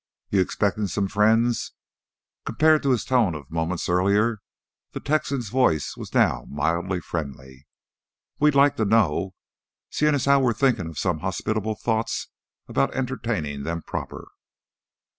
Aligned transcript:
"You 0.31 0.41
expectin' 0.41 0.87
some 0.87 1.07
friends?" 1.07 1.73
Compared 2.43 2.81
to 2.81 2.89
his 2.89 3.05
tone 3.05 3.35
of 3.35 3.51
moments 3.51 3.87
earlier, 3.87 4.39
the 4.93 4.99
Texan's 4.99 5.49
voice 5.49 5.95
was 5.95 6.11
now 6.15 6.47
mildly 6.49 6.99
friendly. 7.01 7.67
"We'd 8.39 8.55
like 8.55 8.77
to 8.77 8.85
know, 8.85 9.35
seein' 9.91 10.15
as 10.15 10.25
how 10.25 10.39
we're 10.39 10.53
thinkin' 10.53 10.95
some 10.95 11.19
hospitable 11.19 11.75
thoughts 11.75 12.29
'bout 12.67 12.95
entertainin' 12.95 13.61
them 13.61 13.83
proper." 13.83 14.29